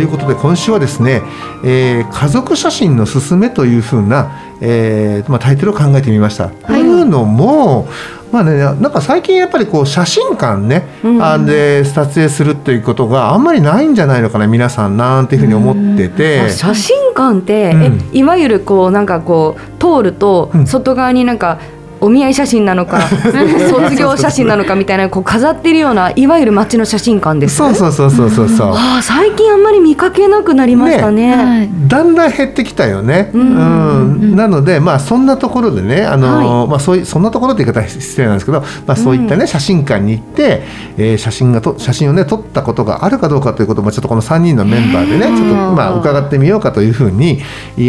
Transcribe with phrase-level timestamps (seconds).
[0.00, 1.22] い、ということで今週はですね、
[1.64, 6.48] えー家族写真のすすめというふうな、えーまあ、タイトルを考えてみました。
[6.48, 7.88] というのも、
[8.32, 10.84] まあね、なんか最近やっぱりこう写真館ね、
[11.20, 16.50] あんで撮影するっていうことがあんまりないんじゃないのかな皆さんなんていうふうに思ってて。
[16.50, 17.82] 写真館って、うん。
[17.82, 20.66] えいわゆるこうなんかこう通るとうん。
[20.66, 21.58] 外側になんか
[22.00, 23.00] お見合い写真なのか
[23.70, 28.68] 卒業写真なのかみたいなこう飾ってるようないわゆる街の写真館ですそうそうそうそうそうそう。
[28.68, 31.70] ああ最近あんまり見かけなくなりましたねはい。
[31.88, 33.30] だんだん減ってきたよね。
[33.34, 38.60] ううんん、なので、まあ、そんなところでね、あの、まあ、そういう、そんなところって言い方は失礼なんですけど。
[38.86, 40.62] まあ、そういったね、写真館に行って、
[40.96, 47.42] えー写真がと、写真をね、撮ったことがあるかどうかということも、ちょっとこの3人のメンバーでね、ちょっと、まあ、伺ってみようかというふうに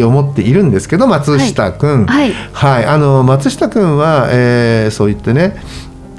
[0.04, 2.06] 思っているんですけど、松下くん。
[2.06, 5.56] はいはい、あの、松下くんは、えーそう言ってね。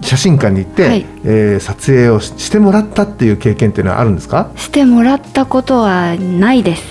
[0.00, 4.50] 写真館に行って、はいえー撮影をししてもらったっていう経験っていうのはあるんですか？
[4.56, 6.84] してもらったことはないです。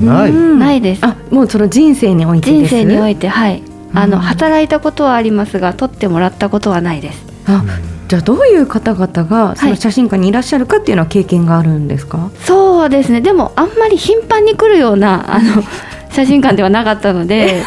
[0.00, 0.30] ない。
[0.30, 1.04] うんないです。
[1.04, 3.62] あもうその人生において人です生において、はい。
[3.92, 7.33] あのうん働いたことはありますが、撮ってもらったことはないです。
[7.46, 7.64] あ
[8.08, 13.20] じゃあどういう方々がその写真館にいらっしゃるかっていうのは経験があるんですか、そうですね。
[13.20, 15.62] でもあんまり頻繁に来るようなあの
[16.14, 17.62] 写真館ではなかったので、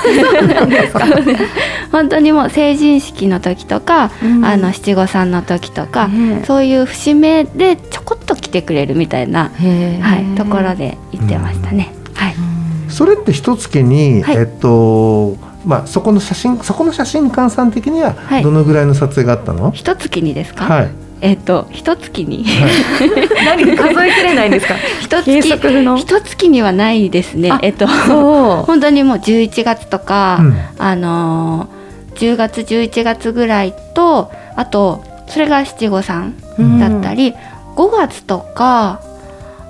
[1.92, 4.46] 本当にもう成人式の時とか、うん。
[4.46, 6.10] あの七五三の時とか、
[6.46, 9.52] そういう節目でちょこっと来てくれるみたいな、
[10.02, 11.94] はい、ところで行ってましたね。
[12.14, 12.36] はい。
[12.88, 14.38] それって一月に、はい。
[14.38, 15.36] えっと
[15.68, 19.72] まあそこの写真そこの写真館さん的にははいどのぐらいの撮影があったの？
[19.76, 20.64] 一月にですか？
[20.66, 20.90] はい。
[21.20, 22.46] えっ、と一月に
[23.44, 24.76] 何数えきれないんですか？
[25.02, 27.60] 一計月一月にはないですねあ。
[27.62, 37.34] えっと本当にもう11月とか、うんあのー、10月11月ぐらいとあとそれが七五三うんだったり、
[37.76, 39.02] 5月とか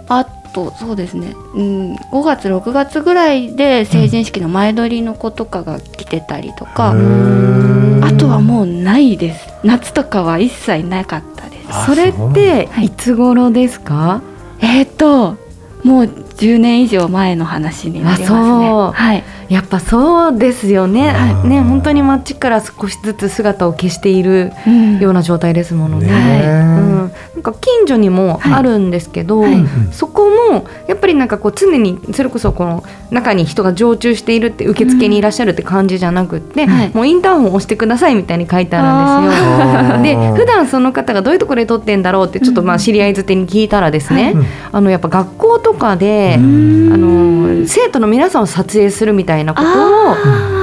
[0.10, 0.26] あ
[0.58, 8.06] とそうですね、うん、5月6月ぐらいで成人式の前撮りの子とかが来てたりとか、へー。
[8.06, 9.48] あとはもうないです。
[9.64, 11.68] 夏とかは一切なかったです。
[11.70, 12.90] あそれってい。
[12.90, 14.24] つ頃ですか、
[14.60, 15.38] えっ、と
[15.84, 18.28] もう10年以上前の話になりますね。
[18.28, 18.92] あそう。
[18.92, 25.00] はいやっぱそうですよね、はいね本当に街から少しずつ姿を消しているうん。
[25.00, 26.08] ような状態ですものね。
[26.08, 29.54] うん、なんか近所にもあるんですけど、はい。
[29.54, 29.64] はい。
[29.92, 36.90] そこもやっぱりなんかこう常にそれこそこの中に人が常駐しているって受付にいらっしゃるって感じじゃなくって、はい。
[36.94, 40.28] もうインターホン押してくださいみたいに書いてあるんですよ。
[40.34, 44.46] で普段その方がどういうところで撮ってんだろうってちょっとまあ知り合いづてに聞いたらですね、うん。
[44.72, 46.94] あのやっぱ学校とかで、うん。
[46.94, 49.68] あの生徒の皆さんを撮影するみたいなこと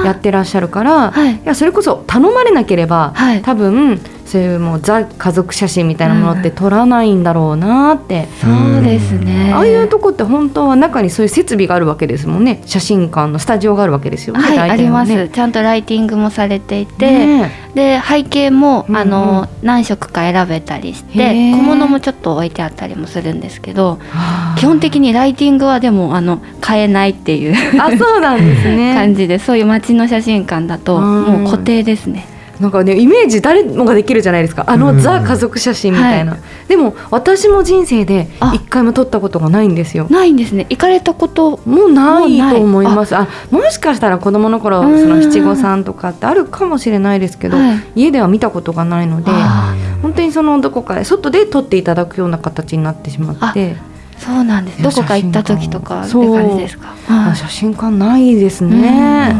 [0.01, 1.35] をやってらっしゃるから、はい。
[1.35, 3.41] いやそれこそ頼まれなければ、はい。
[3.41, 9.53] 多分そういうもうザ家族写真みたいなものって撮らないんだろうなって、そうですね。
[9.53, 12.61] ああいうとこって本当は中にそういう設備があるわけですもんね。
[12.65, 14.41] 写真館のスタジオがあるわけですよね。
[14.41, 17.65] はい、大あります、ちゃんとライティングもされていて、ね。
[17.75, 19.01] で背景も、うんうん。
[19.01, 24.55] あの何色か選べたりしへてー小物もちょっと置いてあったりもするんですけどはあ。
[24.57, 28.95] 基本的にライティングはでもあの変えないっていうあそうなんですね。
[28.97, 31.23] 感じでそういう街の写真館だとうん。
[31.43, 32.25] もう固定ですね。
[32.59, 34.65] なんかねイメージ誰もができるじゃないですか。
[34.67, 34.99] あの、うん。
[34.99, 36.37] ザ家族写真みたいな、は
[36.67, 38.53] でも私も人生であ。
[38.55, 40.07] 一回も撮ったことがないんですよ。
[40.09, 40.65] ないんですね。
[40.69, 43.15] 行かれたこともうないと思います。
[43.15, 47.83] あもしかしたら子供の頃うんその七五三とかってあるかもしれないですけど、はい。
[47.95, 53.75] 家では見たことがないのであ本当にそのどこかで外で撮っていただくような形になってしまって。
[54.17, 54.81] そうなんです。
[54.81, 56.95] どこか行った時とかって感じですか？
[57.09, 57.35] あはい。
[57.35, 59.35] 写真館ないですうんね。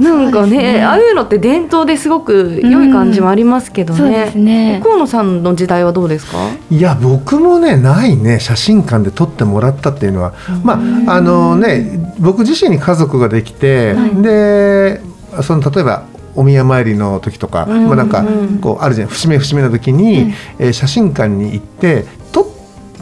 [0.00, 0.82] なんかねね。
[0.82, 4.80] ああいうのって伝統ですごく良い感じもありますけどそうですね。
[4.82, 6.38] 河野さんの時代はどうですか？
[6.70, 10.32] いや僕もねないね写真館で撮ってもらったっていうのは
[10.64, 14.22] まああのね僕自身に家族ができて、はい。
[14.22, 15.00] で
[15.42, 16.04] その例えば
[16.34, 22.04] お宮参りの時とか、うんまあ、なんかうんこうあるじゃん節目節目の時に、えー写真館に行って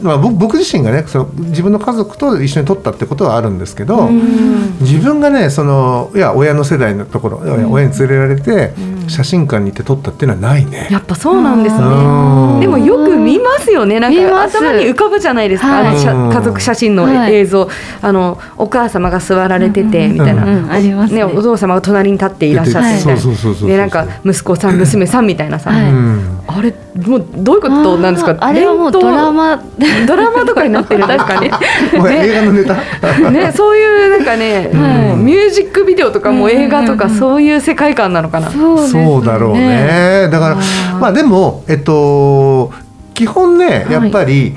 [0.01, 4.77] まあ、僕僕自身がねその自分の家族と一緒に撮ったってことはあるんですけど、うん。
[4.79, 8.73] 自分がねそのいや親の世代のところ、親に連れられて、
[9.09, 10.87] 写真館に行って撮ったっていうのはないね。
[10.91, 11.81] やっぱそうなんですね。
[11.83, 12.59] うん。
[12.59, 13.99] でもよく見ますよね。
[13.99, 16.07] なんか頭に浮かぶじゃないですか、はい。
[16.07, 17.35] あの家族写真のはい。
[17.35, 17.69] 映像、
[18.01, 20.71] あのお母様が座られててみたいな、うんうん。
[20.71, 21.19] ありますね。
[21.19, 23.21] ね、お父様が隣に立っていらっしゃってみたいな。
[23.21, 23.69] そうそうそうそうそう。
[23.69, 26.39] でなんか息子さん娘さんみたいなさ、はいうん。
[26.47, 26.73] あれ
[27.05, 28.35] もうどういうことなんですか？
[28.39, 29.61] あれはもうドラマ。
[30.07, 31.51] ドラマとかになってるんですかね？
[31.97, 32.75] お前映画のネタ？
[33.31, 40.27] ねそういうなんかね、もうミュージックビデオとかもう映画とかそういう世界観なのかな、そうそうだろうね。
[40.31, 40.55] だから
[40.99, 42.71] まあでもえっと
[43.13, 44.55] 基本ねやっぱり、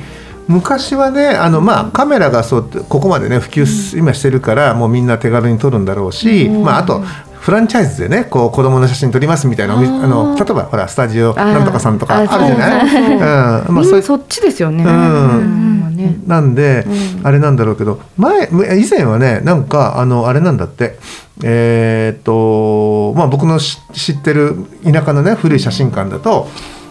[0.49, 13.67] 昔はねあのまあカメラがそうここまでね普及す今してるからもうみんな手軽に撮るんだろうし、まああとフランチャイズでねこう子供の写真撮りますみたいなあの例えばほらスタジオなんとかさんとかあるじゃない？
[13.67, 13.75] うん。
[13.75, 14.85] まあそういうなそっちですよね。
[14.85, 15.83] うん。
[16.27, 16.85] なんで、
[17.23, 18.49] あれなんだろうけど前
[18.79, 20.99] 以前はねなんかあのあれなんだって
[21.43, 26.49] えーっとまあ僕のし知ってる田舎のね古い写真館だと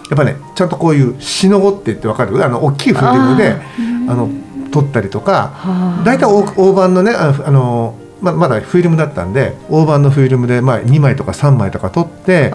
[0.10, 2.44] やっぱねちゃんとこういうしのごって言ってわかる？
[2.44, 3.56] あの大きいフィルムで
[4.10, 4.30] あの
[4.72, 6.04] 撮ったりとかはあ。
[6.04, 12.54] 大体大大判のねああのままだフィルムだったんで大判のフィルムで、まあ、2枚とか3枚とか撮って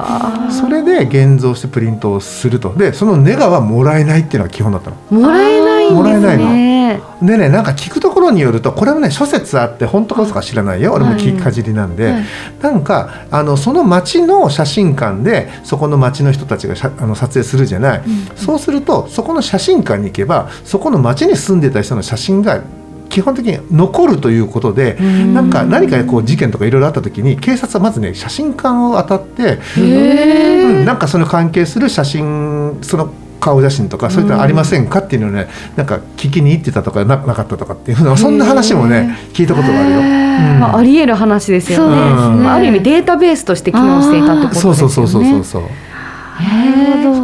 [0.51, 2.73] それで現像してプリントをすると。
[2.75, 4.97] でそのネガはもらえないっていうのが基本だったの。
[5.11, 7.01] もらえないないですね。
[7.23, 10.93] でねなんか聞くところによるとこれもね諸説あって本当か嘘か知らないよ。
[10.93, 12.25] 俺も聞きかじりなんで、はい。
[12.63, 18.03] なんかあのその町の写真館でそこの町の人たちが写あの撮影するじゃない、
[18.37, 22.63] そうするとそこの写真館に行けばそこの町に住んでた人の写真が
[23.09, 33.11] 基本的に残るということで、なんか何かこう事件とかいろいろあった時に警察はまずね写真館を当たって、うんなんかその関係する写真その
[33.41, 40.01] 顔写真とかそういったのありませんかっていうのをねなんか聞きに行ってたとかななかったとかっていうふうなそんな話もね聞いたことがあるよ。
[40.01, 41.97] うんまあ、あり得る話ですよね。
[41.97, 44.79] あ、ある意味データベースとして機能していたってことですよね。
[44.79, 45.63] そうそうそうそうそう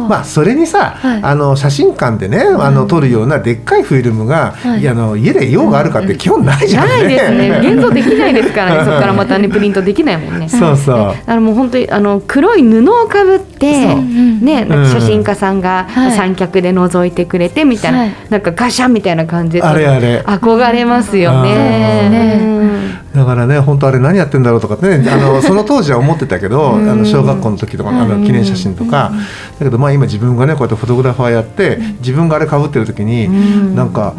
[0.07, 6.85] まあそれにさ、はいあの写真館でねあの撮るようなでっかいフィルムが、はいいやあの家で用があるかって基本ないじゃ。
[6.85, 7.49] ないですね。
[7.63, 8.85] 現像できないですからね。
[8.85, 10.49] そこからまたねプリントできないもんね。
[10.49, 10.97] そうそう。
[10.97, 16.11] だからもう本当にあの黒い布をかぶってね、なんか写真家さんがはい。
[16.11, 18.15] 三脚で覗いてくれてみたいな、はい。
[18.29, 20.19] なんかガシャンみたいな感じであれあれ。
[20.21, 23.03] 憧れますよね。
[23.13, 29.11] だからね本当あれ何やってんだろうとかってねあの その当時は思ってたけどあの小学校の時とかあの記念写真とか。
[29.59, 33.29] だけどまあ今自分がねこうやってフォトグラファーやって自分があれかぶってる時に
[33.75, 34.13] なんか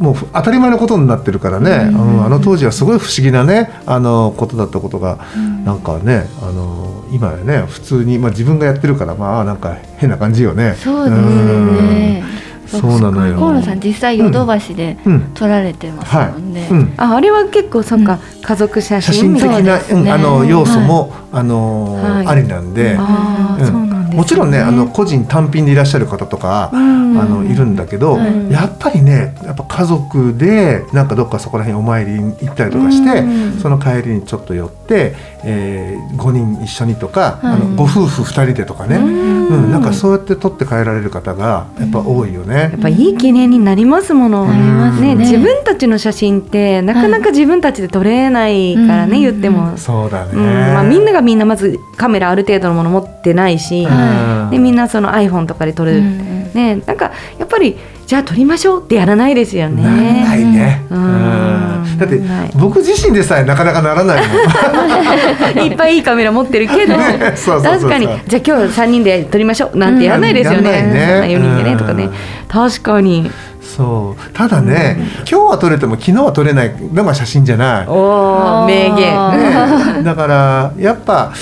[0.00, 2.24] もう当たり前のことになってるからね、うん。
[2.24, 5.18] あの当時はすごい不思議なねあのことだったことが
[5.64, 10.74] なんかねあの今やね普通に、まあ、自分がやってるからまあなんか変な感じよね。
[10.78, 12.24] そうですね。
[12.24, 12.80] うん。
[12.80, 13.36] そうなのよ。
[13.36, 15.20] 河野さん実際ヨドバシでうん。
[15.34, 16.94] 撮られてますはいもんね、うん。
[16.96, 22.26] ああれは結構そっか、家族写写真真的な、あの要素も、あのーはい。
[22.26, 23.66] ありなんで、ああ、うん。
[23.66, 27.18] そうね、もちろんねあの個人単品でいらっしゃる方とか、ん。
[27.18, 28.50] あのいるんだけど、はい。
[28.52, 33.60] やっぱりねやっぱ家族でなんかどっかそこら辺お参りに行ったりとかして、うん。
[33.60, 37.60] その帰りにちょっと寄って、えー、5人一緒にとか、あはい。
[37.60, 39.70] のご夫婦2人でとかね、うん。
[39.70, 42.54] なんかそうやって取って帰られる方がやっぱ多いよね。
[42.54, 44.46] やっぱいい記念になりますもの。
[44.46, 49.20] なりますね自分たちの写真ってなかなか自分たちで撮れないからね、はい。
[49.20, 49.76] 言っても。
[49.76, 50.42] そうだね、うん。
[50.42, 54.50] まあ、みんながみんなまずカメラある程度のもの持ってないし、うん。
[54.50, 56.52] でみんなその iPhone とかで撮る、うん。
[56.52, 59.82] ねなんかやっぱりじゃあ撮りましょうってやらないですよね。
[60.24, 60.84] ないね。
[60.90, 61.44] うん。
[61.44, 61.49] うん
[61.98, 62.20] だって
[62.56, 65.66] 僕自身でさえなかなかならないもん。
[65.66, 67.90] いっぱいいいカメラ持ってるけどねそうそうそうそう。
[67.90, 68.06] 確かに。
[68.26, 70.82] じゃあ今日3人で撮りましょうなんてやらないですよね,、ね。
[70.82, 72.04] そんな4人でねとかね。
[72.04, 72.12] うん。
[72.48, 73.30] 確かに。
[73.60, 74.30] そう。
[74.32, 74.98] ただね、
[75.30, 76.74] 今日は撮れても昨日は撮れない。
[76.92, 77.86] のが写真じゃない。
[77.86, 79.20] おお名言。
[79.20, 79.36] あ
[79.96, 80.02] ね。
[80.02, 81.32] だからやっぱ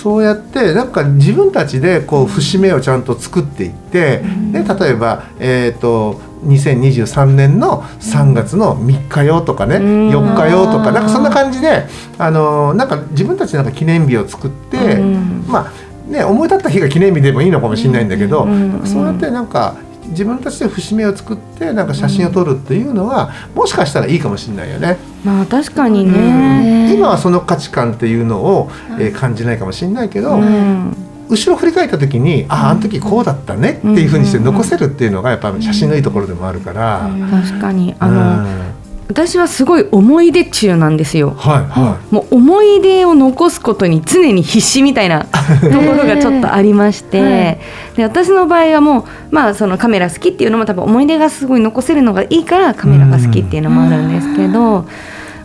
[0.00, 10.10] そうやってなんか自分たちでこう節目をちゃんと作っていって、ね、例えば、えー、と2023年の3月の3日よとかね、ん。
[10.10, 11.86] 4日よとかなんかそんな感じで
[12.18, 15.44] あのなんか自分たちなんか記念日を作って、うん。
[15.46, 18.82] まあね思い立った日が記念日でもいいのかもしれないんだけど、うん。
[18.84, 19.76] そうやってなんか
[20.08, 24.96] 自分たちで節目を作ってなんか写真を撮るっていうのは、もしかしたらいいかもしれないよね。
[25.24, 26.12] まあ確かにうん。
[26.12, 37.10] ね、今はその価値観っていうのを、えー感じないかもしれないけど、うん後ろ振り返った時にあああの時こうだったねっていうふうにして残せるっていうのがやっぱ写真のいいところでもあるから。
[37.30, 37.94] 確かに。
[37.98, 41.30] あの、うん私はすごい思い出中なんですよ。
[41.30, 45.24] はいはもう思い出を残すことに常に必死みたいな
[45.60, 47.58] ところがちょっとありまして、はい。
[47.96, 54.86] で私の場合はもう、まあ、そのカメラ好きっていうのも多分思い出がすごい残せるのがいいからカメラが好きっていうのもあるんですけど、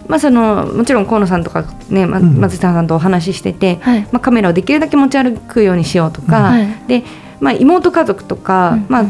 [0.08, 4.02] まあ、そのもちろん河野さんとか、ね松下さんとお話ししてて、はい。
[4.12, 6.68] まあ、カメラをできるだけ持ち歩くようにしようとか、はい。
[6.88, 7.04] で
[7.40, 8.86] まあ、妹家族とか、うん。
[8.90, 9.06] まあ、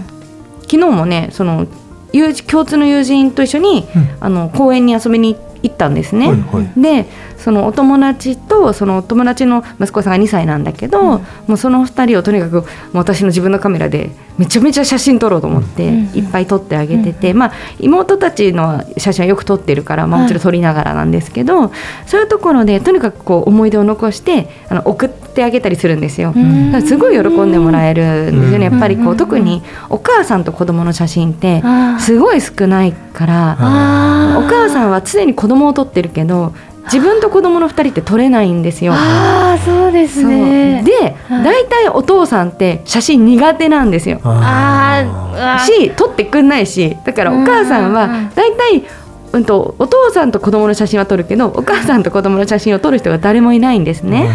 [0.62, 1.68] 昨日もねその
[2.12, 4.18] 友人共通の友人と一緒に、うん。
[4.20, 6.28] あの公園に遊びに行ったんですね。
[6.28, 6.82] はいはい。
[6.82, 7.06] で
[7.38, 12.64] そのお友達とそのお友達の息子さんが2歳なんだけど、もうその2人をとにかく
[12.94, 15.96] 私の自分のカメラでめちゃめちゃ写真撮ろうと思って、うん。
[16.14, 21.72] いっぱい撮ってあげてて、まあ、妹たちの写真はよく撮ってるから、まあ、もちろん撮りながらなんですけど、
[22.06, 26.34] そういうところでとにかくこう思い出を残してあの送ってあげたりするんですよ。
[26.86, 28.74] すごい喜んでもらえるんですよね、うん。
[28.74, 29.10] やっぱりこうん。
[29.12, 31.64] う特にお母さんと子供の写真って
[32.00, 33.58] すごい少ないから。
[34.38, 36.54] お母さんは常に子供を撮ってるけど
[36.86, 38.94] 自分と子供の2人って撮れないんですよ。
[38.96, 40.84] あーそうですね。
[40.84, 41.44] ではい。
[41.44, 44.20] 大体お父さんって写真苦手なんですよ。
[44.24, 48.30] あし撮ってくんないしだからお母さんはうんうん
[49.36, 54.30] うんとお父さんと子供の写真は撮るけどお母さんと子供の写真を撮る人が誰もいないんですね。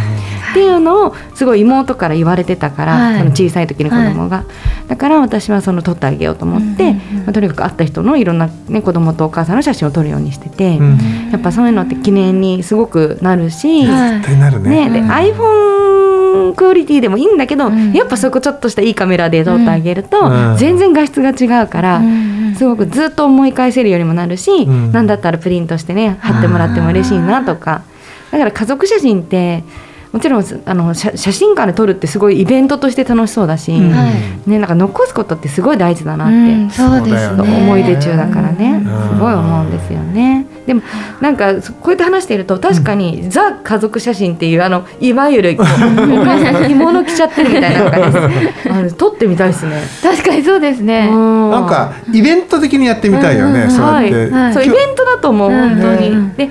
[0.51, 3.19] っていうのをすごい妹から言われてたから、はい。
[3.19, 4.45] その小さい時の子供が、
[4.89, 7.25] だから私はその撮ってあげようと思って、うんうんうん。
[7.25, 11.31] まあ、とにかく会った人のいろんな、ね、子供とお母さんの写真を撮るようにしてて、うん。
[11.31, 14.89] やっぱそういうのって記念にすごくなるし、はい絶対なるね。
[14.89, 15.09] ね、でうん。
[15.09, 16.20] iPhone
[16.57, 17.93] クオリティでもいいんだけど、うん。
[17.93, 20.57] やっぱそこちょっとしたいいカメラで撮ってあげると、うん。
[20.57, 24.93] 全然画質が違うから、うんすごくずっと思い返せるようにもなるし、ん。
[24.93, 27.83] なんだったらプリントしてね貼ってもらっても嬉しいなとか。
[28.31, 29.65] だから家族写真って
[30.13, 33.91] もちろんあの写写真館で撮るってすごいイベントとして楽しそうだし、うん。
[33.93, 34.51] はい。
[34.51, 36.35] ね、なんか残すことってすごい大事だなって。
[36.35, 36.37] う
[36.67, 37.43] んそうですね。
[37.43, 39.09] 思い出中だからね、うん。
[39.15, 40.47] すごい思うんですよね。
[40.67, 40.83] でも
[41.21, 48.19] なんかそこうやって話していると確かに、ザ家族写真っていうあのいわゆる お母さんが着物着ちゃってるみたいなのがです。
[48.69, 49.81] あの撮ってみたいですね。
[50.03, 51.09] 確かにそうですね。
[51.09, 53.71] ななんかイベント的にやってみたいよね、うん。
[53.71, 54.31] そうやって、はい。
[54.31, 54.55] はい。
[54.55, 55.71] そうイベントだと思う、うん。
[55.77, 56.11] 本当に。
[56.11, 56.35] うん。
[56.35, 56.51] で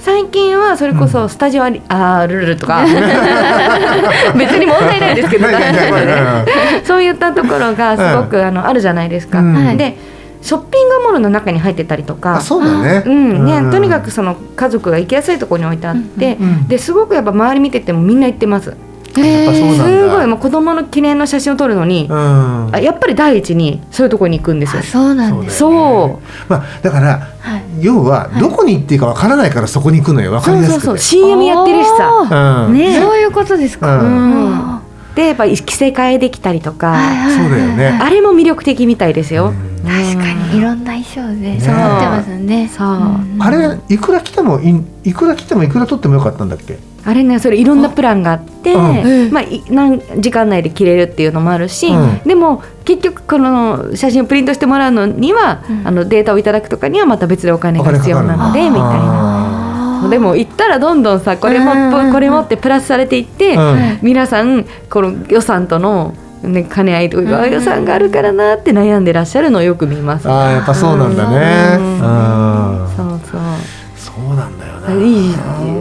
[0.00, 2.84] 最近はそれこそスタジオアリあールルルとか。
[4.36, 5.46] 別に問題ないですけど。
[6.84, 9.40] そういったところがすごく、あのあるじゃないですか。
[9.40, 9.76] うん。
[9.76, 9.96] で
[10.42, 12.36] ショッピングモールの中に入ってたりとか。
[12.36, 13.44] あそうだね、うん。
[13.44, 16.66] ね、とにかくその家族が行きやすいところに置いてあって、うん。
[16.66, 18.74] ですごくやっぱ周り見ててもみんな行ってます。
[19.16, 19.84] やっぱそうなんだ。
[19.84, 20.26] すごい。
[20.26, 22.70] もう子供の記念の写真を撮るのに、うん。
[22.72, 24.82] あやっぱり第一にそういうところに行くんですよ。
[24.82, 24.84] あ。
[24.84, 27.62] そうなんですそうまあ、だから、はい。
[27.80, 30.78] 要はどこに行っていいかわからないからそこに行くのよわかそりやすくて。
[30.78, 32.66] うそうそう CM やってるしさ。
[32.68, 32.74] うん。
[32.74, 33.00] ね。
[33.00, 34.02] そういうことですか。
[34.02, 34.52] うん。
[34.52, 34.80] うん。
[35.14, 36.96] でやっぱ着せ替えできたりとか、
[37.36, 37.98] そうだよね。
[38.00, 39.52] あれも魅力的みたいですよ。
[39.84, 41.60] 確かにいろんな衣装でね。
[41.60, 42.68] 揃ってますね。
[42.72, 42.88] そう。
[42.88, 46.78] うんあれいくら来てもいいくら来てもいくら取ってもよかったんだっけ？
[47.04, 49.32] あれねそれいろんなプランがあって、うん。
[49.32, 52.20] まあ、い何時間内で着れるっていうのもあるし、うん。
[52.24, 55.86] でも結局この写真をプリントしてもらうのには、うん。
[55.86, 60.02] あのデータをいただくとかにはまた別でお金が必要なのでみたいな。
[60.02, 62.12] なでも行ったらどんどんさこれもうん。
[62.12, 63.98] これもってプラスされていって、うん。
[64.02, 67.52] 皆さんこの予算との、ね、兼ね合いとか、うん。
[67.52, 70.28] 予算があるからなって悩んでらっしゃるのをよく見ます。
[70.28, 71.78] あーやっぱそうなんだね。
[71.78, 71.94] うん。
[71.94, 71.96] う
[72.84, 72.88] ん。
[72.94, 73.40] そうそう。
[73.96, 74.92] そうなんだよな。
[74.94, 75.34] いい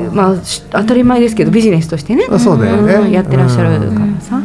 [0.09, 3.09] まあし当たり前ですけどビジネスとしてね、あそうだよね。
[3.09, 3.11] ん。
[3.11, 4.41] やってらっしゃるからさ、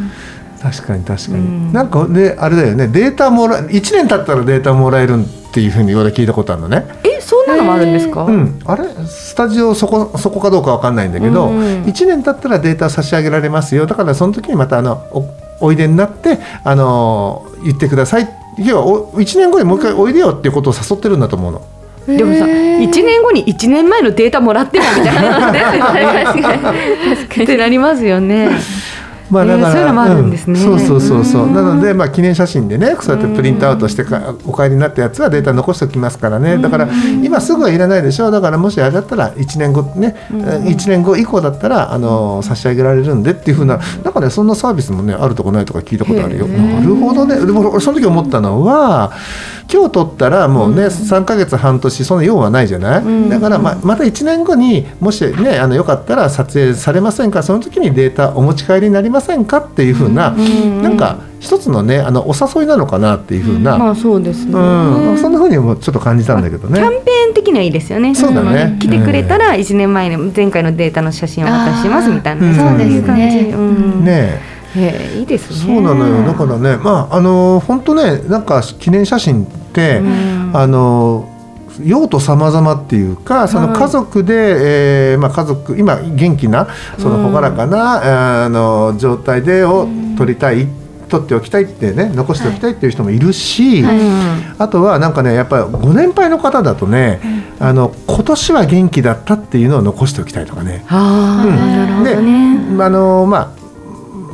[0.63, 1.73] 確かに確かに、うん。
[1.73, 2.89] なんかであれだよね。
[2.89, 6.87] データもら1年経ったらデータもらえるっていうふうに俺聞いたことあるのね。
[7.05, 8.85] えそんなのもあるんですか、うん、あれ？
[9.07, 13.87] スタジオそこそこかどうかわかんないんだけど、うん1年経ったらデータ差し上げられますよ。
[13.87, 18.29] だからその時にまたあのおおいでになってあの言ってください。
[18.59, 21.63] 要はお1年後にもう一回おいでよっていうことを誘ってるんだと思うの。
[22.07, 22.89] でもさへー。
[22.89, 26.63] 1年後に1年前のデータもらってもみたいなですよね確かに。
[26.63, 27.45] 確かに。
[27.45, 28.51] ってなりますよね。
[29.31, 30.59] まあえーそういうのもあるんですね。
[30.59, 31.47] そうそうそうそう。
[31.47, 31.55] うん。
[31.55, 36.59] なので、まあ、記念写真でねそうやってプリントアウトしてかお帰りになったやつはデータ残しておきますからね。
[36.59, 36.89] だから
[37.23, 46.47] 今すぐはいらないでしょだからもしあれだったら1年後ね、1年後以降だったらあの差し上げられるんでっていうふうななんかねそんなサービスもねあるとこないとか聞いたことあるよ。
[46.47, 47.37] なるほどね。
[47.37, 49.13] でも俺その時思ったのは
[49.73, 57.43] 今日撮ったらもうね、3ヶ月半年その用はないじゃない、だからままた1年後にもしねあのよかったら撮影されませんか？
[57.43, 64.53] その時にデータお持ち帰りになりませんかっていうふうな、なんか一つのねあのお誘いなのかなっていうふうな、まあそうですね。
[64.55, 65.19] うん。
[65.19, 66.79] そんなふうにもちょっと感じたんだけどね。
[66.79, 68.15] キャンペーン的にはいいですよね。
[68.15, 68.77] そうだね。
[68.77, 73.23] ん来てくれたら1年前に前回のデータの写真をお渡ししますみたいな、そういう感じ。
[73.31, 74.05] そうですねうん。
[74.05, 74.55] ねえ。
[74.77, 75.75] えいいですね。
[75.75, 76.27] そうなのよ。
[76.27, 80.51] だからねまああの本当ねなんか記念写真って、うん。
[80.55, 81.29] あの
[81.83, 90.69] 用途様々っていうかその家族で、えーまあ、家族今元気なその朗らかな、あの状態でを取りたい、
[91.09, 93.85] 取っておきたいってね残しておきたいっていう人もいるし、
[94.59, 97.21] あとはなんかねやっぱりご年配の方だとね、
[97.59, 100.85] あの今年は元気だったっていうのを残しておきたいとかね。
[102.05, 102.55] でね。
[102.81, 103.65] あのまあ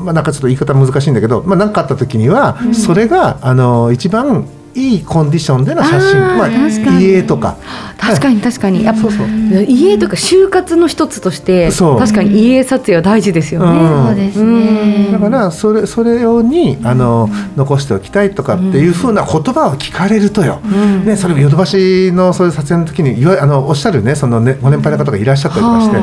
[0.00, 6.20] まあ、なんかちょっと言い方難しいんだけど、まあ、何かあった時には、それがあの一番いいコンディションでの写真。
[6.38, 7.04] まあ、確かに。
[7.04, 7.56] 家とか。
[7.98, 8.84] 確かに確かに。
[8.84, 9.26] やっぱそうそう。
[9.68, 13.80] 家とか就活の一つとして確かに家撮影は大事ですよね。
[13.80, 14.06] うん。
[14.06, 15.08] そうですね。
[15.12, 21.04] だからそれそれ用にあの残しておきたいとかっていうふうな言葉を聞かれるとよ、ん。
[21.04, 26.02] ね、それヨドバシのそういう撮影の時にいわあのおっしゃるねそのねご年配の方がいらっしゃったりとかして、は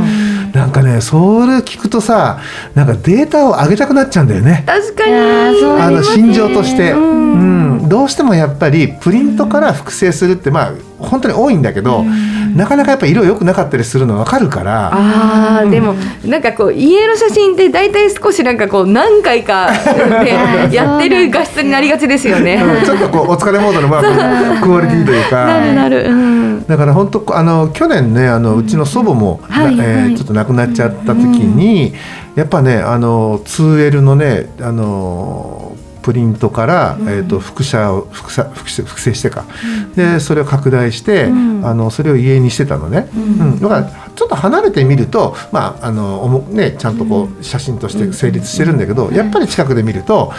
[0.53, 2.39] なんかねそれ聞くとさ
[2.75, 4.63] なんかデータを上げたくなっちゃうんだよね。
[4.65, 12.03] 確かいやーそうあの心情として、ううんんどうしてもやっぱりプリントから複製するってまあ本当に多いんだけど、
[12.55, 14.87] なかなかやっぱ色良くなかったりするの分かるから。
[14.93, 15.93] ああ、うんでも
[16.25, 19.69] なんかこう家の写真って大体少しなんかこう何回か
[20.69, 22.55] でやってる画質になりがちですよね。
[22.55, 25.45] うんちょっとこうお疲れモードのまあクオリティというか。
[25.45, 26.05] なるなる。
[26.09, 26.65] うん。
[26.67, 31.93] だから本当あの去年ねあのうちの祖母も、はいなえーはいちょっと亡くなっちゃった時に、
[32.35, 35.75] やっぱねあの 2L のねあの
[36.07, 39.43] プリントから、えー、と複写を複写複写複製してか、
[39.93, 43.59] でそれを拡大して、あのそれを家にしてたのね、うん。
[43.59, 43.83] だから
[44.15, 50.31] ちょっと離れてみると、まああのね、ちゃんとこう写真として成立してるんだけど、やっぱり近くで見ると、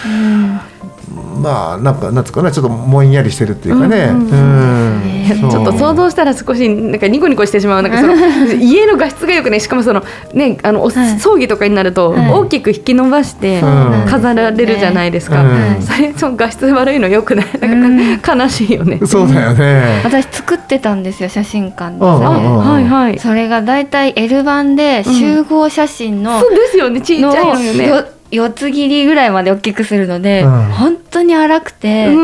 [1.38, 4.88] まあなんかなんつうかなちょっともんやりしてるっていうかね、うんうん
[5.28, 8.14] ちょっと想像したら少しなんかニコニコしてしまうなんかその
[8.58, 10.02] 家の画質がよくねしかもその
[10.32, 11.20] ねあのおはい。
[11.20, 12.32] 葬儀とかになるとはい。
[12.32, 14.06] 大きく引き伸ばしてうん。
[14.08, 15.82] 飾られるじゃないですか、うん。
[15.82, 17.46] それその画質悪いのよくない？
[17.60, 20.00] なんか悲しいよね、そうだよね。
[20.02, 22.04] 私作ってたんですよ写真館で。
[22.04, 23.18] はいはい。
[23.18, 27.02] それがだいたい L 版で集合写真のそうですよね。
[27.02, 30.64] ちっちゃのいのよねよ四つ切りぐらいまで大きくするので、うん。
[30.64, 32.18] 本当に荒くて、う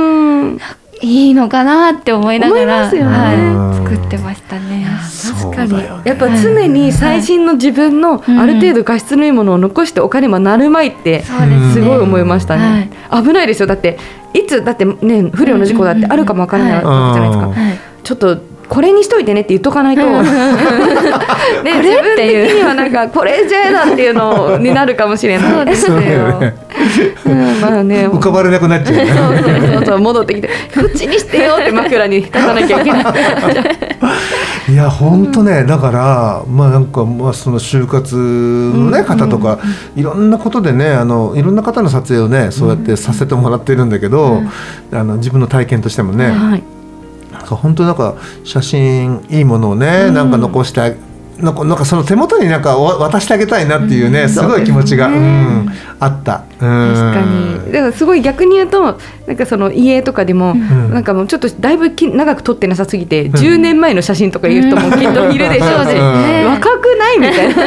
[0.54, 0.60] ん。
[1.02, 3.16] いいのかなって思いながら、ますよね。
[3.16, 3.32] は
[3.74, 4.86] い、作ってましたね。
[5.42, 5.76] 確かに。
[5.76, 5.88] ね。
[6.04, 8.38] やっぱ常に最新の自分のうん。
[8.38, 13.66] ある程度画質のいいものを残しておかねばなるまいってすごい思いましたね、危ないですよ。
[13.66, 13.98] だって
[14.32, 25.52] いつだってね不良の事故だってあるかもわからないわけじゃないですか、ちょっとこれにしといてねって言っとかないと、 ね、自分的にはなんかこれじゃえだっていうのになるかもしれない。
[25.52, 26.00] そうですよ。
[26.00, 26.40] よ。
[26.40, 26.54] ね。
[27.26, 28.08] うんまあね。
[28.08, 29.06] 浮かばれなくなっちゃう。
[29.06, 33.04] そうそうそうそう戻ってきてこっちにしてよって枕に立たなきゃいけない。
[34.72, 39.58] いや本当ね、だからまあなんかまあその就活のね、方とか
[39.94, 44.42] いろんなことでねあのいろんな方の撮影をねそうやってさせてもらってるんだけど、
[44.92, 46.73] あの自分の体験としてもね、はい
[47.44, 50.92] 本当なんか写真いいものをね、なんか残してあ
[51.38, 55.68] なんかなんかその手元になんかわ渡してあげたいなっていうね、すごい気持ちが、うん
[56.00, 56.44] あった。
[56.60, 56.94] うん。
[56.94, 57.22] 確か
[57.66, 57.72] に。
[57.72, 60.90] だからすごい逆に言うとなんかその家とかでも、ん。
[60.92, 66.46] なんかもうちょっとだいぶき長く撮ってなさすぎて、10年前の写真とかいう人もきっといるでしょうし、うん。
[66.46, 67.66] 若くないみたいな。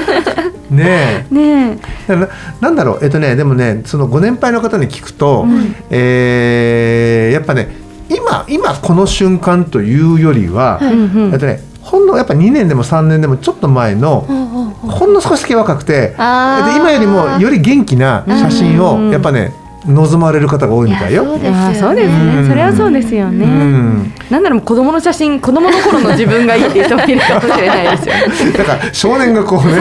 [0.70, 1.34] ねえ。
[1.36, 2.28] ねな
[2.62, 3.00] なんだろう？
[3.02, 5.46] えっとねでもねそのご年配の方に聞くと、
[5.90, 19.54] えーやっぱね今今この瞬間というよりは、え、うんうんえっとねほんのやっぱ2年でも3年でもちょっと前の、ほんの少しだけ若くてで今よりもより元気な写真うんをやっぱね
[19.88, 21.24] 望まれる方が多いみたいよ。
[21.24, 22.48] そうですあーそうですね、うん。
[22.48, 24.14] それはそうですよね、うん。
[24.30, 29.76] なんなら子供の写真子供の頃の自分がいいって人もいるかもしれないですよ だから少年がこうね。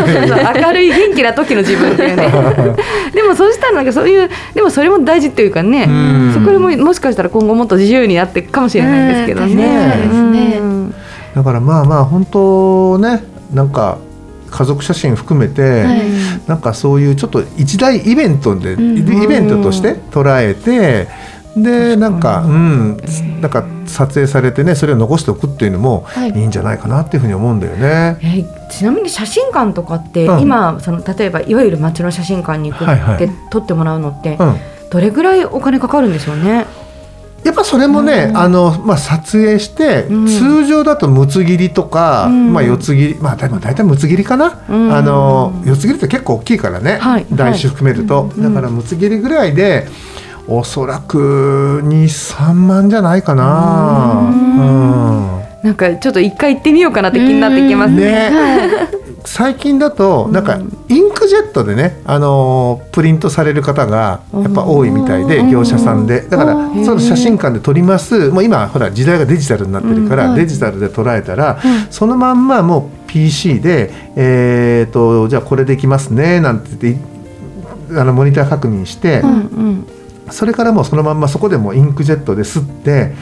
[0.54, 2.28] 明るい元気な時の自分っていうね。
[3.12, 6.32] でもそうしたらなんかそういうでもそれも大事っていうかねうん。
[6.34, 9.52] そこでももしかしたら今後もっと自由になっていくかもしれないですけどね。
[9.52, 10.58] うん確かにそうですね。
[10.60, 10.94] うん。
[11.34, 13.98] だからまあまあ本当ねなんか
[14.50, 16.00] 家族写真含めて、はい。
[16.46, 18.98] なんかそういうちょっと一大イベントで、ん。
[18.98, 21.08] イベントとして捉えて
[21.56, 22.96] でなんかうん
[23.40, 26.30] なんか撮影されてねそれを残しておくっていうのもはい。
[26.30, 28.18] いいんじゃないかなっていうふうに思うんだよね。
[28.22, 30.40] えちなみに写真館とかって、うん。
[30.40, 33.14] 今その例えばいわゆる街の写真館に行くはいはい。
[33.16, 34.56] って撮ってもらうのって、うん。
[34.90, 36.66] どれぐらいお金かかるんでしょうね？
[37.46, 40.26] やっぱそれもね、あのまあ、撮影して、うん。
[40.26, 42.52] 通常だとむつ切りとか、うん。
[42.52, 44.92] まあ、四つ切りまあ大体大体むつ切りかな、うん。
[44.92, 47.26] あの四つ切りって結構大きいからね、はい。
[47.30, 49.86] 台紙含めると、だからむつ切りぐらいで
[50.48, 54.28] おそらく23万じゃないかな。
[54.28, 55.30] うん。
[55.30, 55.42] うん。
[55.62, 58.32] なんかちょっと一回行ってみようかなって気になってきますね。
[59.16, 65.50] ね、最近だとなんかインクジェットでね、あのープリントされる方がやっぱ多いみたいでうん。
[65.50, 66.22] 業者さんで。
[66.22, 68.30] だからうんその写真館で撮ります。
[68.30, 71.58] もう今ほら時代がデジタルになってるから、うんデジタルで捉えたら、
[71.90, 79.86] そのまんまもう PC で、えー、とじゃあこれできますねなんて言ってあのモニター確認して、うん
[80.30, 83.14] それからもうそのまんまそこでもうインクジェットで吸って。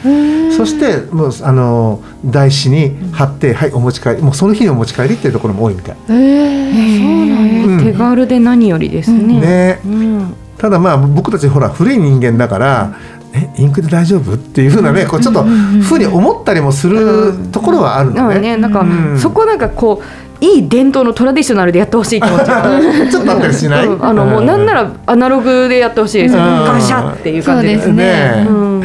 [0.55, 5.97] そしてもうあの台紙に貼って、はいお持ち帰りもうその日にお持ち帰りっていうところも多いみたい。
[6.07, 9.39] えー、そうなんですうん手軽で何よりですね。
[9.41, 12.95] ね、うんただまあ僕たちほら古い人間だから、
[13.35, 14.33] えインクで大丈夫？
[14.33, 18.39] っていうふうなねこうちょっとふうに思ったりもするところはあるのね。
[18.39, 19.19] ね、なんか、うん。
[19.19, 22.79] そこなんかこういい伝統のトラディショナルでやってほしい気持ちが
[23.11, 24.05] ちょっとあったりしない、うん。
[24.05, 26.45] あのもうなんなららアナログでやってほしいですよ、うん。
[26.65, 27.95] ガシャっていう感じそうですね。
[27.95, 28.83] ねうん。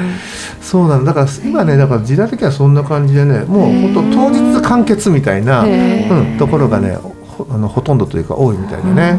[0.61, 1.13] そうなんだ。
[1.13, 9.19] だから今ねだから時代的にはそんな感じでねもう本当当日完結みたいな、へうん、ところがねほあのほとんどというか多いみたいでね。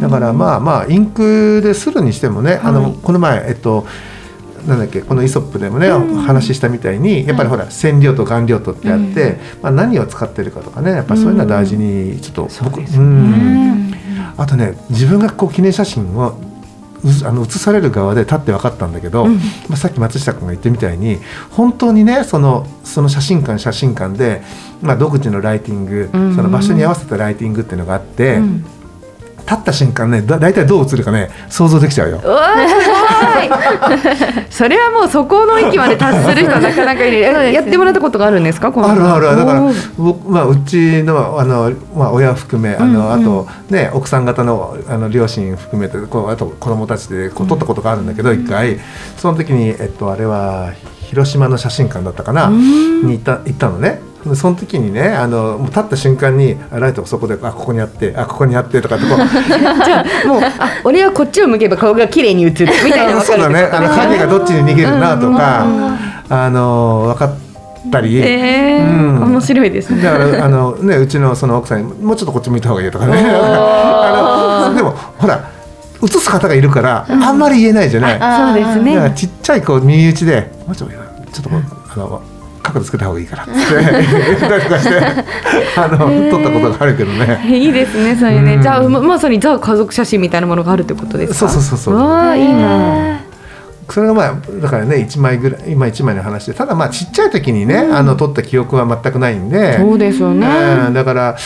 [0.00, 2.82] だからまあまあインクでするにしてもね、あはい。
[2.82, 3.86] のこの前えっと
[4.66, 13.94] なんだっけこのイソップでもね、話したみたいにやっぱりほら染料と顔料とってあって、まあ、何を使ってるかとかねやっぱそういうのは大事にちょっと、そうですうよん。
[14.36, 16.38] あとね自分がこう記念写真を
[17.04, 19.36] うあの写される側で立って分かったんだけど、うん。
[19.68, 21.18] まあ、さっき松下君が言ってみたいに
[21.50, 24.42] 本当にねそのその写真館写真館で、
[24.82, 26.34] まあ、独自のライティング、うん。
[26.34, 28.36] その場所に合わせたライティングっていうのがあって。
[28.36, 28.64] うん
[29.48, 32.20] 立った瞬間ねだ大体どう映るかね想像できちゃうよ。
[32.22, 34.44] うわーすごい。
[34.50, 38.72] それはもうそこの域まで達する人はなかなかいない、えやってもらったことがあるんですか？
[38.74, 39.62] あるあるだから
[39.96, 43.12] 僕、まあ、うちのあの、まあ、親含めあの、うんうん。
[43.12, 48.80] あと、ね、奥さん方のあの両親含めてこうあと子供たちでこう撮ったことがあるんだけど一、回。
[49.16, 50.70] その時に、えっと、あれは
[51.02, 53.06] 広島の写真館だったかな、うん。
[53.06, 54.00] に行った行ったのね。
[54.30, 59.18] でその時にねあのもう立った瞬間にあライトがそこであここにあってあここにあってとかってこう
[59.84, 62.66] じゃあもうあ俺はこっちを向けば顔が綺麗に映る。
[62.84, 63.68] みたいなそうだね。
[63.72, 65.66] あの影がどっちに逃げるなとか、
[66.28, 68.18] あの分かったり。
[68.18, 69.22] えーうん。
[69.22, 70.02] 面白いですね。
[70.02, 73.12] だからあのねうちのその奥さんにもうちょっとこっち向いた方がいいよとかね。
[73.26, 75.40] あのでもほら
[76.02, 78.94] 映す方がいるからあんまり言えないじゃない、あそうですね。
[78.94, 80.96] だからちっちゃいこう耳打ちでもうちょっと
[81.32, 81.62] ちょっとこう
[81.94, 82.22] あの
[82.66, 83.52] 角度つけた方がいいからって。
[83.52, 84.96] 言ったりとかして
[85.76, 85.98] あの
[86.30, 87.40] 撮ったことがあるけどね。
[87.46, 88.62] いいですねそういうね、うん。
[88.62, 91.38] じゃあままさにザ家族写真みたいなものがあるってことですか？
[91.38, 91.94] そうそうそうそう。
[91.94, 93.20] わあいいな。
[93.88, 99.78] それがまあだからね1枚ぐらい今1枚の話でただまあちっちゃい時にね、あの撮った記憶は全くないんで。
[99.78, 100.46] そうですよね、
[100.88, 100.92] うん。
[100.94, 101.36] だから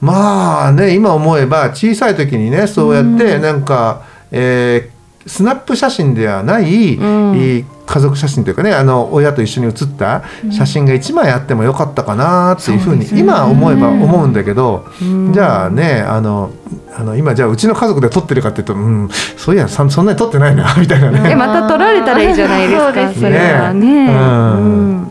[0.00, 4.93] まあね今思えば小さい時にねそうやってなんか、えー
[5.26, 14.86] スナップ写真ではない、家族写真というかねあの親と一緒に写った写真が1枚あってもよかったかなっていうふうに今思えば思うんだけど、
[15.32, 16.52] じゃあねあの
[16.96, 21.30] あの今じゃあうちの家族で撮ってるかっていうと、うん、そういやそそんなに撮ってないなみたいなね。
[21.30, 25.03] えまた撮られたらいいじゃないですかそうですそれはね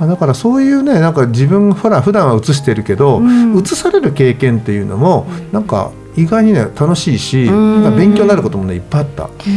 [0.00, 3.58] まあだからそういうねなんか自分ほら普段は映してるけど、うん。
[3.58, 9.28] 映される経験っていうのもなんか意外にね楽しいし、勉強になることもねいっぱいあった。
[9.46, 9.50] う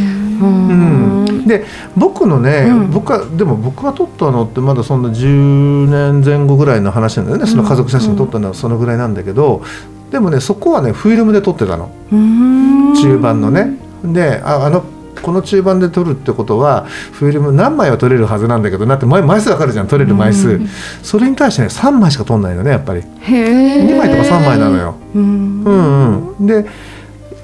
[0.45, 1.25] ん。
[1.25, 1.47] うん。
[1.47, 2.91] で僕のね、うん。
[2.91, 9.63] 僕はでも僕が撮ったのってまだそんな10年前後ぐらいの話なんだよね、その家族写真撮ったのはそのぐらいなんだけど、
[10.11, 11.89] でもねそこはねフィルムで撮ってたの。
[12.11, 12.93] うん。
[12.95, 13.77] 中盤のね。
[14.03, 14.83] でああの
[15.23, 20.59] この中盤で撮るってことはフィルム何枚は撮れるはずなんだけどなって枚枚数わかるじゃん撮れる枚数、
[21.01, 22.99] それに対してね3枚しか撮んないのねやっぱり。
[22.99, 24.95] へえ2枚とか3枚なのよ。
[25.15, 25.63] うん。
[25.63, 26.65] うんうん、で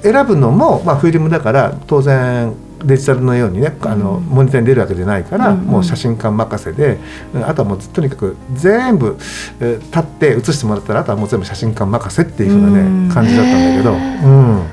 [0.02, 5.66] 選ぶのも、まあ、フィルムだから当然デジタルのようにねあの、モニターに出るわけじゃないから、うんうん。
[5.66, 6.98] もう写真館任せで
[7.34, 9.16] うんあとはもうとにかく全部、
[9.60, 13.08] えー立って写してもらったらあとはもう全部写真館任せっていう風なね、うん。
[13.10, 14.66] 感じだったんだけど、うん、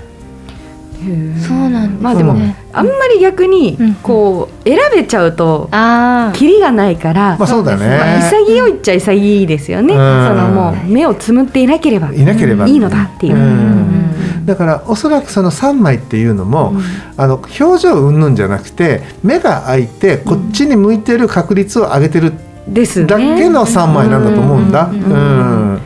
[1.39, 1.97] そうなんですね。
[2.01, 2.55] まあでも、うん。
[2.73, 3.93] あんまり逆にうん。
[3.95, 5.69] こう選べちゃうと
[6.33, 7.87] キリがないから、まあそうだね。
[7.87, 10.27] まあ潔いっちゃ潔いですよね、うん。
[10.27, 12.67] そのもう目をつむっていなければいなければ。
[12.67, 14.45] いいのだっていう、うん。
[14.45, 16.73] だからおそらくその3枚っていうのも、
[17.17, 22.33] あの表情云々じゃなくて目が開いてこっちに向いてる確率を上げてる
[22.67, 23.05] ですね。
[23.07, 24.87] だけの3枚なんだと思うんだ。
[24.87, 24.99] ううん
[25.75, 25.81] ん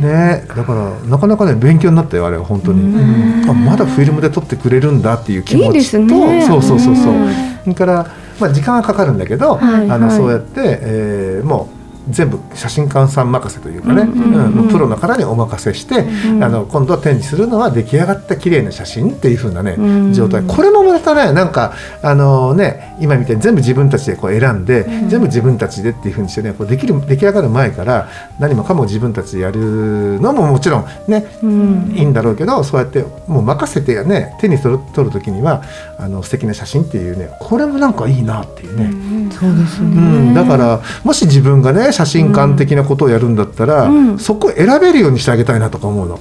[0.00, 3.50] ねだからなかなかね勉強になったよあれは本当に、うん。
[3.50, 6.46] あまだフィルムで撮ってくれるんだっていう気持ちとね。
[6.46, 7.34] そうそうそうそう、うん。
[7.64, 8.06] それから、
[8.40, 9.90] まあ、時間はかかるんだけど、はいはい。
[9.90, 20.12] あのそうやって、えーもう全部写真館さん任せというかね、うんプロの方にお任せして、んあの今度は展示するのは出来上がった綺麗な写真っていう風なね、うん。
[20.12, 20.42] 状態。
[20.46, 28.08] これもまたねなんかあのね今みたいに全部自分たちでこう選んで、全部自分たちでっていう風にしてねこうできる出来上がる前から
[28.38, 31.92] 何もかも自分たちでやるのももちろんね、うん。
[31.96, 35.62] いいんだろうけどそうやってもう任せてね手に取る取る時には
[35.98, 39.30] あの素敵な写真っていうねこれもなんかいいなっていうね。
[39.32, 39.88] そうですね。
[39.88, 44.18] うん、だからもし自分がね写真館的なことをやるんだったら、うん。
[44.18, 46.18] そこを選べるようにしてあげたいなとか思うの。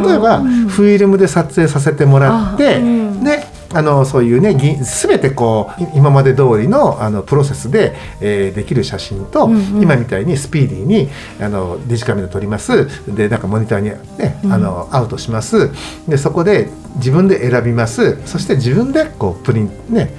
[0.00, 2.80] 例えば、フィルムで撮影させてもらって、
[3.22, 9.82] であのそういうねぎ全てこうい今まで通りのあのプロセスで、えーできる写真と、うんうん。
[9.82, 11.08] 今みたいにスピーディーに
[11.40, 12.86] あのデジカメで撮ります。
[13.12, 15.70] でなんかモニターに、ねあのアウトします。
[16.06, 18.18] でそこで自分で選びます。
[18.26, 20.14] そして自分でこうプリンね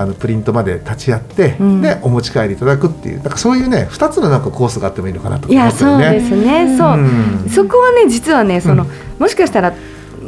[0.00, 1.80] あのプリントまで立ち会って、うん。
[1.82, 6.04] でお持ち帰りいただくっていうなんかそういうね2つのなんかコースがあってもいいのかなといや思ってるね。
[6.04, 6.76] そうですね。
[6.78, 7.48] そう、うん。
[7.50, 9.74] そこはね実はねその、うんもしかしたら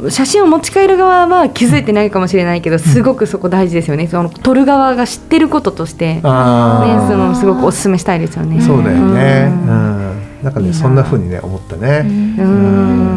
[0.09, 4.07] 写真を持ち帰る側は気づいてないかもしれないけどすごくそこ大事ですよね。
[4.07, 8.61] その撮る側が知ってることとして、ね、そのすごくお勧めしたいですよね。
[8.61, 9.47] そうだよね。
[9.49, 10.09] ううん。
[10.11, 10.43] ん。
[10.43, 12.03] なんかねいいなそんな風にね思ったね。
[12.05, 13.12] うん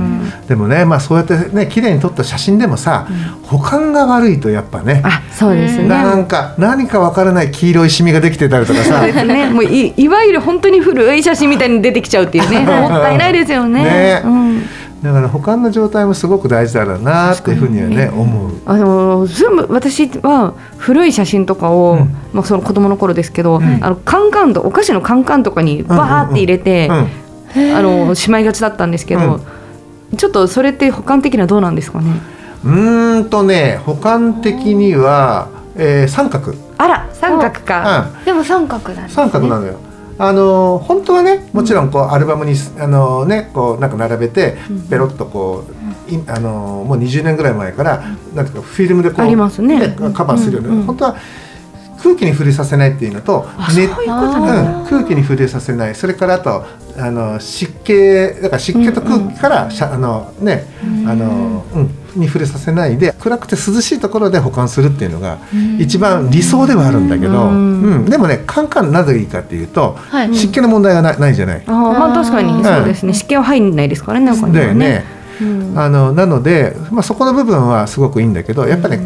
[0.49, 3.07] でもねまあそうやってね綺麗に撮った写真でもさ、
[3.43, 5.03] 保管が悪いとやっぱね。
[5.05, 5.89] あそうですね。
[5.89, 9.51] なんか何かわからない黄色いシミができてたりとかさね。
[9.51, 12.61] もういいわゆる本当に古い写真みたいに出てきちゃうっていうね。
[12.67, 13.83] もったいないですよね。
[13.83, 14.63] ねうん。
[15.03, 18.53] だから保管の状態もすごく大事だろうなっていうふうにはね思う。
[18.65, 27.07] あの全部私は古い写真とかを、うんまあその子供の頃ですけど、んあのカンカンとお菓子のカンカンとかにバーって入れて、うん
[27.75, 29.41] あのしまいがちだったんですけど、
[30.17, 32.11] ちょっとそれって保管的にはどうなんですかね？
[32.65, 36.55] うーんとね保管的には、えー三角。
[36.79, 38.11] あら三角か。
[38.19, 39.79] うんでも三角だね三角なのよ。
[40.19, 44.57] あの本当はねもちろんこうアルバムにあのねこうなんか並べて
[44.89, 45.65] ペロッとこ
[46.09, 48.03] ういあのもう20年ぐらい前から
[48.35, 51.17] なんていうかフィルムでこうありますねカバーするよね、うんうん本当は
[52.07, 55.95] 空気に触れさせないっていうのとあそうんだうん、空気に触れさせない。
[55.97, 56.65] それからあと
[56.97, 57.93] あの湿気
[58.41, 60.67] だから湿気と空気からしゃ、あのね
[61.05, 65.39] あの、うん、に触れさせないで暗くて涼しいところで保管するっていうのが
[65.79, 68.05] 一番理想ではあるんだけど、ううん。
[68.05, 71.63] んでもねカンカンなぜいいかっていうと、はい湿気の問題がないないじゃない。
[71.67, 73.13] あーまあ確かにそうですね。
[73.15, 74.61] 湿気は入んないですからね中にはね。
[74.61, 75.05] だよね。
[75.43, 75.79] うん。
[75.79, 79.01] あのなので、まあ、そこの部分はすごくいいんだけどやっぱね、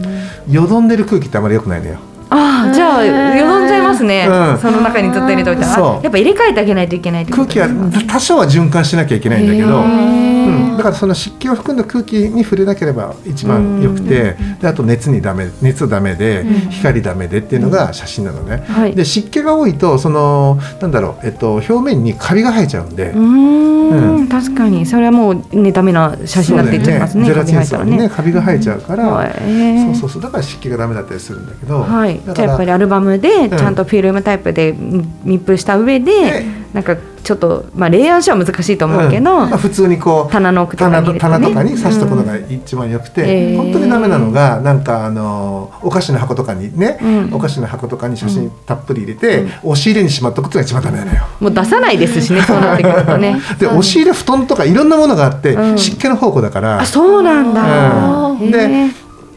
[0.48, 1.98] よどんでる空気ってあまり良くないのよ。
[2.30, 3.04] ああじゃあ
[3.36, 4.58] よどんじゃいますね、うん。
[4.58, 6.00] その中にずっと入れといたら。
[6.02, 7.68] やっぱ入れ替えてあげないといけないってこと空気は
[8.06, 18.64] 多少は循環しなきゃいけないんだけど、うん、だからその湿気を含んだ空気に触れなければ一番良くて、であと熱にダメ熱ダメで、光ダメでっていうのが写真なのね。
[18.68, 18.94] はい。
[18.94, 23.10] で湿気が多いとそのなんだろう、えっと、表面にカビが生えちゃうんで。
[23.10, 24.28] うーんうん。
[24.28, 24.86] 確かに。
[24.86, 27.24] それはもうねダメな写真になっていっちゃいますね。
[27.24, 28.08] そうだよゼラチン層にね。
[28.08, 29.32] カビが生えちゃうから、はい。
[29.84, 30.22] そうそうそう。
[30.22, 33.50] だから湿気がダメだったりするんだけど、はい、じゃあやっぱりアルバムでん。
[33.50, 34.74] ちゃんとフィルムタイプで
[35.24, 43.56] 密封した上で、でなんかちょっとまあ冷暗所は難しいと思うけど、普通にこう棚の奥とかに棚と棚とかに刺したことが一番よくて、うん。
[43.56, 47.34] 本当にダメなのがなんかあのお菓子の箱とかにね、うん。
[47.34, 51.26] お菓子の箱とかに写真たっぷり入れて、押し入れにしまっとくっていうのが一番ダメなのよ。
[51.40, 53.40] もう出さないですしね そうなってくるとね。
[53.58, 55.78] で押し入れ布団とかいろんなものがあって、うん。
[55.78, 56.80] 湿気の宝庫だから。
[56.80, 58.90] あ、そうなんだ、で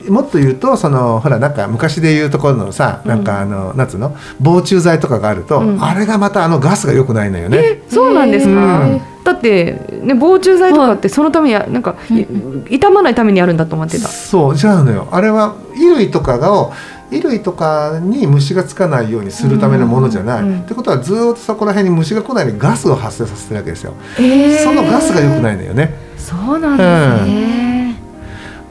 [0.10, 4.16] もっと言うとそのほらなんか昔で言うところのさ、なんかあのなんつうの？
[4.40, 5.84] 防虫剤とかがあると、うん。
[5.84, 7.82] あれがまたあのガスが良くないのよね。
[7.90, 9.02] そうなんですか、うん。
[9.24, 12.26] だってね防虫剤とかってそのためにはなんか、い
[12.70, 14.08] 傷まないためにあるんだと思ってた。
[14.08, 16.74] そうじゃあのよあれは衣類とかがを
[17.10, 20.60] 衣類とかに虫がつかないようにするためのものじゃない、うん。
[20.62, 27.73] ってことはずーっとそこら辺に虫が来ないようにガスを発生させてるわけですよ、えそのガスが良くないのよねそうなんですね、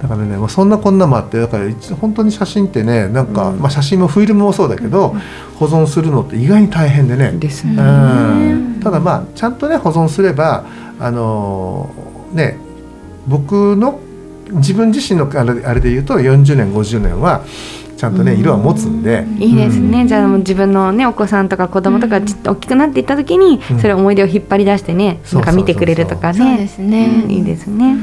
[0.03, 5.15] だからねもうそんなこんなもあってだから一本当に写真ってねなんか、まあ、写真もフィルムもそうだけど、
[5.59, 7.83] 保存するのって意外に大変でね、ですね、う
[8.79, 8.81] ん。
[8.83, 10.65] ただまあちゃんとね保存すれば
[10.99, 12.57] あのーね
[13.29, 14.01] 僕の
[14.51, 17.45] 自分自身のあれあれで言うと40年50年は
[17.97, 23.79] ちゃんとね色は持つんで、いいですね、じゃあもう自分のねお子さんとか子供とかちょっと大きくなっていった時に、うん。
[23.79, 26.39] それ思い出を引っ張り出してね、なんか見てくれるとかね。
[26.39, 27.23] そうですね。
[27.25, 27.31] うん。
[27.31, 27.97] いいですね、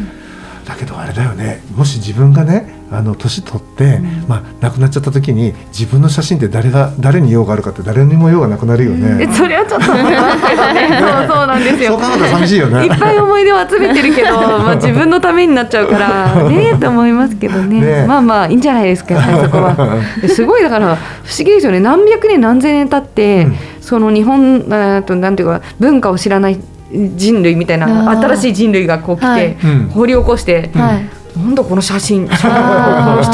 [0.69, 1.61] だけどあれだよね。
[1.75, 9.25] もし自分がねあの年取って、まあ、亡くなっちゃった時に自分の写真って誰が誰に用があるかって誰にも用がなくなるよね。
[9.25, 10.99] えそれはちょっと思いますけどね。
[10.99, 11.99] そうそうなんですよ。
[11.99, 12.85] 寂しいよね。
[12.85, 17.81] いっぱい思い出を集めてるけど、まあ、自分のためになっちゃうから ねと思いますけどね。
[17.81, 19.99] ねまあまあいいんじゃないですかやっぱりそこは。
[20.21, 21.79] で すごいだから不思議ですよね。
[21.79, 23.55] 何百年何千年経って、うん。
[23.81, 26.59] その日本あとなんていうか文化を知らない
[26.91, 29.57] 人類みたいな新しい人類がこう来て、はい。
[29.63, 29.89] うん。
[29.89, 32.27] 掘り起こして、はいなんだこの写真。
[32.27, 32.37] 人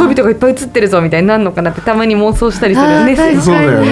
[0.04, 3.13] 々がいっぱい写ってるぞみたいになるのかなってたまに妄想したりするよね。
[3.13, 3.88] あー確かにそうだようね。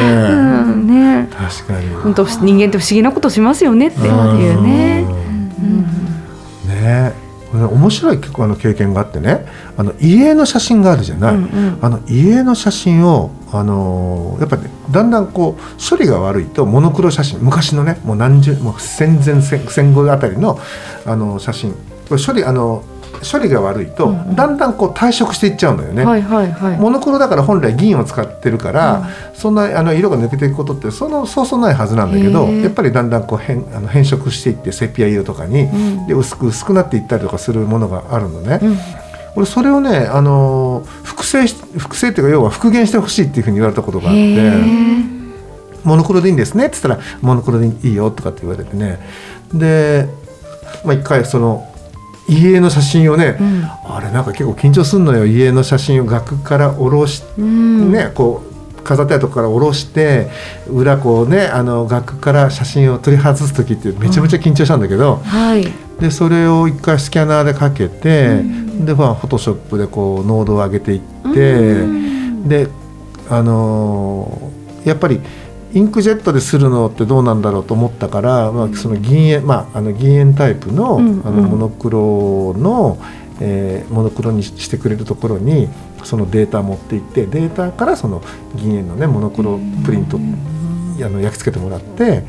[0.75, 0.87] ん。
[0.87, 1.87] ね確かに。
[2.03, 5.05] 本当人間って不思議なことしますよねっていうね。
[5.59, 6.83] うん。
[6.83, 7.22] ね
[7.53, 9.45] 面白い結構あの経験があってね
[9.77, 11.79] あの家の写真があるじゃない、うんうん。
[11.81, 20.59] あの家の写真をあのーやっぱねだんだんこう処理が悪いとモノクロ写真昔のねもう何十もう戦前戦戦後あたりの
[21.05, 21.73] あの写真。
[22.09, 22.83] これ処理あの
[23.19, 24.35] 処理が悪いと、うんうん。
[24.35, 26.03] だんだんこう退色していっちゃうんだよね。
[26.03, 26.77] はいはいはい。
[26.77, 36.07] モノクロだから本来銀を使ってるから、そんなあの色が抜けていくことってそのそうそうないはずなんだけどやっぱりだんだんこう変あの変色していってセピア色とかに、うん。
[36.07, 38.59] で薄く薄くなっていったりとかするものがあるのね。
[38.61, 38.77] うん。
[39.35, 45.13] 俺それをね、あのー複製し複製っていうか要は復元してほしいっていうふうに言われたことがあっへてー。
[45.83, 48.99] モノクロでいいんですねって言ったらモノクロでいいよとかって言われてね。
[49.53, 50.07] で、
[50.85, 51.72] まあ、一回その
[52.27, 53.63] 家の写真をね、うん。
[53.65, 55.25] あれなんか結構緊張するのよ。
[55.25, 57.91] 家の写真を額から下ろしうん。
[57.91, 58.43] ね、こ
[58.77, 60.29] う飾ってあるとこから下ろして
[60.67, 65.65] 裏こうねあの額から写真を取り外す時ってめちゃめちゃ緊張したんだけど、はい。
[65.99, 68.43] でそれを一回スキャナーでかけて、
[68.85, 71.01] でまあフォトショップでこう濃度を上げていっ
[71.33, 71.85] て、
[72.47, 72.67] で
[73.29, 75.21] あのーやっぱり
[75.73, 82.99] インクジェットでするのってどうなんだろうと思ったから、まあ、その銀塩、まあ、あの銀塩タイプの,、あのモノクロの、
[83.39, 85.67] えーモノクロにしてくれるところに
[86.03, 88.21] そのデータを持っていってデータからその
[88.55, 92.23] 銀塩のねモノクロプリント、あの焼き付けてもらって、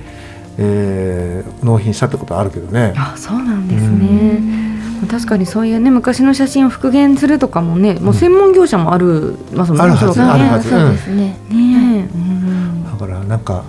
[0.59, 2.95] えー納品したってことはあるけどね。
[2.97, 4.65] あそうなんですね。
[5.11, 9.85] 確かにそういうね昔の写真を復元するとかもね、もう専門業者もあるますもんね。
[9.85, 10.27] あるはずね。
[10.27, 10.71] あるはず。
[10.71, 11.17] そうですね。
[11.17, 11.39] ね。
[11.51, 13.65] え、うんだからなんか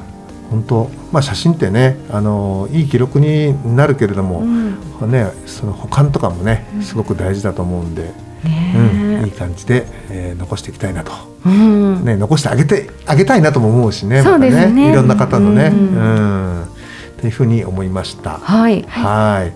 [0.49, 4.75] 本当まあ写真ってねあのいい記録になるけれども、うん。
[5.11, 8.03] ねその保管とかもねすごく大事だと思うんで、
[8.43, 11.11] ねうん、いい感じで、えー残していきたいなと、
[11.45, 12.05] うん。
[12.05, 14.67] ね、残してあげてあげたいなとも思うしねそうですね。
[14.67, 16.63] またいろんな方のね、ううんん。
[16.63, 16.67] っ
[17.17, 18.37] ていうふうに思いました。
[18.37, 18.83] はい。
[18.87, 19.53] はい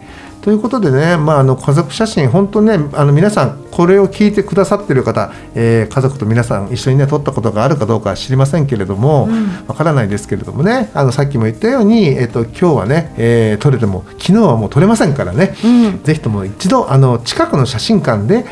[0.49, 9.29] ということでね、まあ、あの家族写真、本当ね、あの皆さん、これを聞いてくださっている方、えー家族と皆さん一緒にね、撮ったことがあるかどうかは知りませんけれども、
[9.67, 16.01] わ、からないですけれどもね、あのさっきも言ったように、えっ、と、今日はね、えー撮れても、昨日はもう撮れませんからね、うん。
[16.01, 18.43] ぜひとも一度、あの近くの写真館で、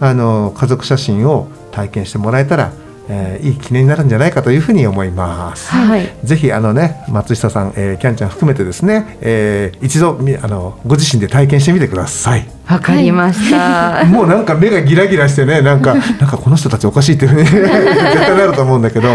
[0.00, 2.72] あの家族写真を体験してもらえたら、
[3.08, 5.68] えーいい記念になるんじゃないかというふうに思います。
[5.70, 6.08] はい。
[6.24, 12.46] ぜひあのね松下さん、えーキャンちゃん含めてですね、えー一度みあのご自身で体験してみてください。
[12.68, 14.04] わかりました。
[14.04, 19.08] もうなんか目がギラギラしてねなんか なんかこの人たちおかしいっていうふうに絶対なると思うんだけど、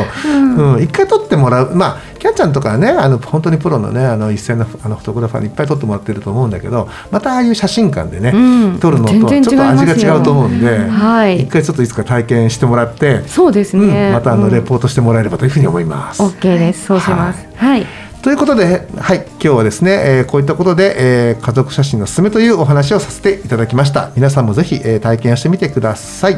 [0.58, 14.12] うん一回撮ってもらうまあキャンちゃんとかはねあの本当にプロのねあの一斉のあのフォトグラファーにいっぱい撮ってもらってると思うんだけどまたああいう写真館でね、うん撮るのとちょっと味が違うと思うんで、はい一回ちょっといつか体験してもらって、そうですうんね。
[14.14, 16.22] またあのうんレポートしてもらえればというふうに思います。
[16.24, 16.86] オッケーです。
[16.86, 17.46] そうします。
[17.56, 17.86] はい。
[18.24, 20.96] ということで、はい、今日はですね、えーこういったことで、
[21.30, 24.12] えー家族写真のすすめというお話をさせていただきました。
[24.16, 26.38] 皆さんもぜひ、えー体験をしてみてください。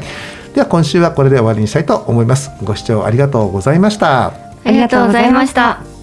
[0.56, 2.50] では今週はこれで終わりにしたいと思います。
[2.64, 4.34] ご視聴ありがとうございました。
[4.64, 5.95] ありがとうございました。